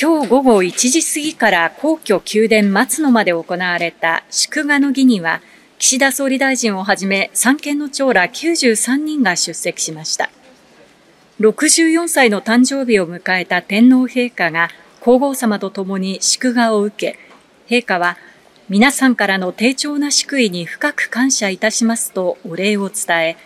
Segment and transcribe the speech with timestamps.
[0.00, 5.40] 今日午後1時過ぎから皇居宮殿松のまで行われた祝賀の儀には、
[5.80, 10.30] 岸田総理大臣をはじめ三権の長ら93人が出席しました。
[11.40, 14.68] 64歳の誕生日を迎えた天皇陛下が
[15.00, 17.18] 皇后さまと共に祝賀を受け、
[17.68, 18.18] 陛下は
[18.68, 23.36] 皆さんからの丁重な祝意に深く感謝いたしますとお礼を伝え、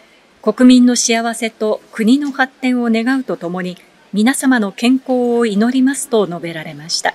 [0.43, 3.79] 国民の幸せと国の発展を願うとともに、
[4.13, 7.15] 皆様の健康を祈りますと述べられました。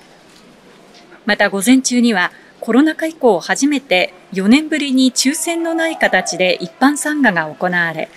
[1.26, 8.08] また午前中にはコロナ禍以降初めて4年ぶりに抽選のない形で一般参賀が行われ、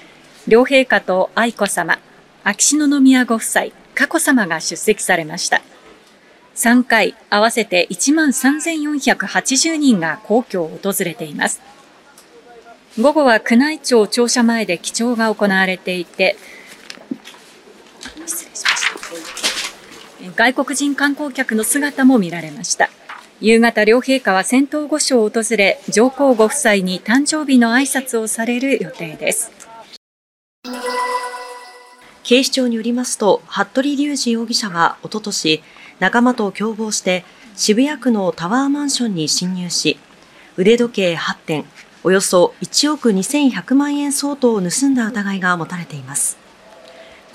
[0.47, 1.99] 両陛下と愛子さま、
[2.43, 5.61] 秋篠宮ご夫妻、佳子さまが出席されました。
[6.55, 11.61] 3回合わせて1万3480人が皇居を訪れています。
[12.99, 16.35] 午後は宮内庁庁舎前で記帳が行われていて、
[20.35, 22.89] 外国人観光客の姿も見られました。
[23.39, 29.51] 夕方、両陛下は仙洞御所を訪れ、上皇ご夫妻に誕生日の挨拶をされる予定です。
[32.23, 35.63] 警視庁によりますと、服部隆二容疑者はおととし、
[35.99, 39.97] 仲間と共謀して渋谷区のタワーマンションに侵入し、
[40.57, 41.65] 腕時計8点、
[42.03, 46.40] およそ1億2100万円相当を盗んだ疑いが持たれています。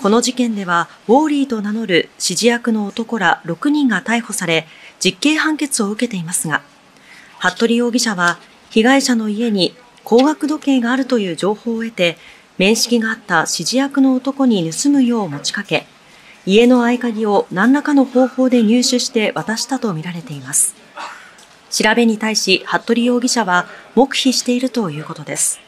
[0.01, 4.67] この事件では、ウォーリーと名乗る指示役の男ら6人が逮捕され、
[4.99, 6.61] 実刑判決を受けていますが、
[7.39, 8.37] 服部容疑者は、
[8.69, 12.17] 被害者の家に高額時計があるという情報を得て、
[12.57, 15.87] 面識があった指示役の男に盗むよう持ちかけ、
[16.45, 20.75] 家の合鍵を何らかの方法で入手して渡したとみられています。
[21.71, 25.59] 調べに対し、服部容疑者は黙秘しているということです。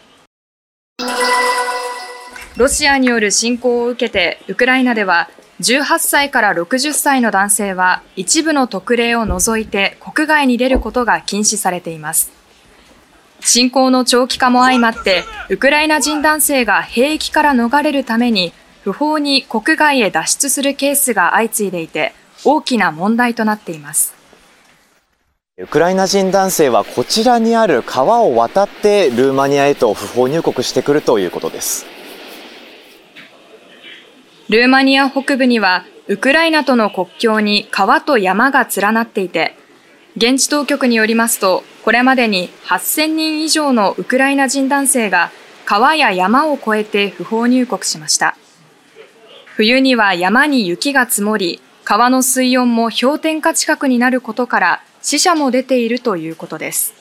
[2.59, 5.29] ロシアによる侵攻を受けて、ウクライナでは
[5.61, 12.33] 18歳から60歳の男性は一部の特例を除いて国外に出ることが禁止されています。
[13.39, 18.51] 侵攻の長期化も相まって、ウクライナ人男性が兵役から逃れるために
[18.83, 24.13] 不法に国外へ脱出するケースが相次いでいて、大きな問題となっています。
[25.57, 31.98] ウクライナ人男性はこちらにある川を渡ってルーマニアへと不法入国してくるということです。
[34.49, 39.55] ルーマニア北部にはウクライナとの国境に川と山が連なっていて、
[40.17, 45.29] 現地当局によりますと、これまでに8000人以上のウクライナ人男性が
[45.65, 48.35] 川や山を越えて不法入国しました。
[49.55, 56.95] 冬には山に雪が積もり、川の水温も氷点下近くになることから死者も出ているということです。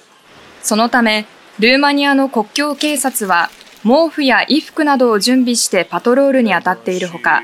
[0.63, 1.25] そのため、
[1.61, 3.49] ルーマニアの国境警察は
[3.85, 7.43] 毛布や衣服などを準備してパトロールに当たっているほか、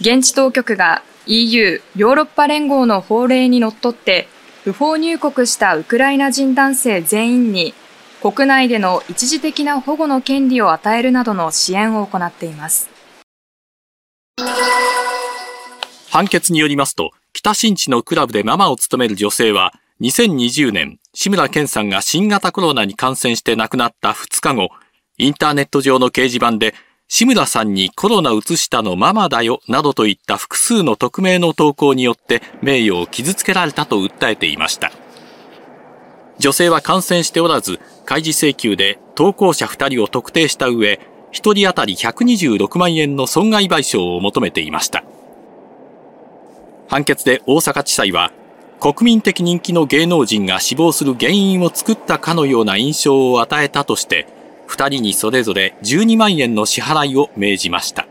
[0.00, 4.28] 現地当局が EU= ヨーロッパ連合の法令にのっとって
[4.64, 7.74] 不法入国したウクライナ人男性全員に
[8.20, 12.88] 国内での一時的な保護の権利を与えるなどの支援を行っています。
[16.10, 24.68] 判決によりますと、北新地のクラブでママを務める女性は、2020年、志村けんさんが新型コロナに感染して亡くなった2日後、
[25.16, 26.74] インターネット上の掲示板で、
[27.06, 34.90] 志村さんにコロナ移したのママだよ、などといった複数の匿名の投稿によって名誉を傷つけられたと訴えていました。
[36.38, 40.98] 女性は感染しておらず、開示請求で投稿者2人を特定した上、
[41.32, 45.04] 1人当たり126万円の損害賠償を求めていました。
[46.88, 48.32] 判決で大阪地裁は、
[48.80, 54.26] 国民的人気の芸能人が死亡する原因を作ったかのような印象を与えたとして、
[54.68, 58.06] 2人にそれぞれ12万円の支払いを命じました。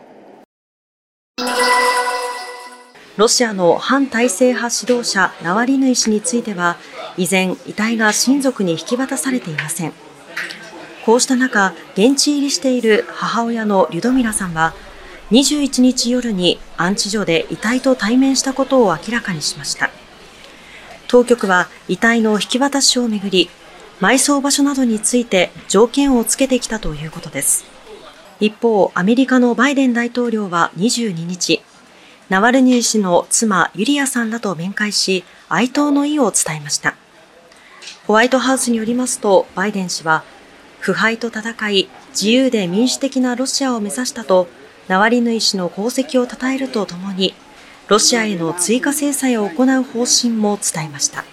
[3.16, 6.78] ロシアの反体制派指導者ナワリヌイ氏については、
[7.16, 9.94] 依然遺体が親族に引き渡されていません。
[11.06, 14.74] こうした中、現地入りしている母親のリュドミラさんは、
[15.30, 19.92] 21日夜に安置所で遺体と対面したことを明らかにしました。
[21.08, 23.50] 当局は遺体の引き渡しをめぐり、
[24.00, 27.66] 埋葬場所などについて条件をつけてきたということです。
[28.40, 31.62] 一方、アメリカのバイデン大統領は22日、
[32.30, 36.96] ナワルニー氏の妻ユリアさんらと面会し、哀悼の意を伝えました。
[38.08, 40.24] ホワイトハウスによりますと、バイデン氏は
[40.84, 44.50] 腐敗と戦い、自由で民主的なロシアを目指したと、
[44.90, 47.34] ナワリヌイ氏の功績を称えるとともに、
[47.88, 51.24] ロシアへの追加制裁を行う方針も伝えました。